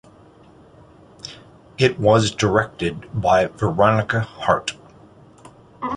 [1.77, 4.75] It was directed by Veronica Hart.